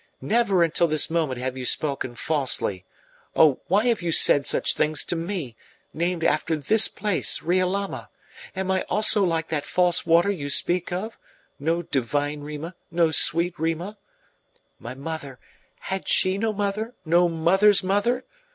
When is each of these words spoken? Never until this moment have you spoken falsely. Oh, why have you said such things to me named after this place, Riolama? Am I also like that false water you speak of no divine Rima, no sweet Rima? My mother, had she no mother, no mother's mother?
Never 0.23 0.63
until 0.63 0.87
this 0.87 1.11
moment 1.11 1.39
have 1.39 1.55
you 1.55 1.63
spoken 1.63 2.15
falsely. 2.15 2.85
Oh, 3.35 3.59
why 3.67 3.85
have 3.85 4.01
you 4.01 4.11
said 4.11 4.47
such 4.47 4.73
things 4.73 5.03
to 5.03 5.15
me 5.15 5.55
named 5.93 6.23
after 6.23 6.55
this 6.55 6.87
place, 6.87 7.41
Riolama? 7.43 8.09
Am 8.55 8.71
I 8.71 8.81
also 8.89 9.23
like 9.23 9.49
that 9.49 9.63
false 9.63 10.03
water 10.03 10.31
you 10.31 10.49
speak 10.49 10.91
of 10.91 11.19
no 11.59 11.83
divine 11.83 12.41
Rima, 12.41 12.75
no 12.89 13.11
sweet 13.11 13.53
Rima? 13.59 13.99
My 14.79 14.95
mother, 14.95 15.37
had 15.81 16.07
she 16.07 16.39
no 16.39 16.51
mother, 16.51 16.95
no 17.05 17.29
mother's 17.29 17.83
mother? 17.83 18.25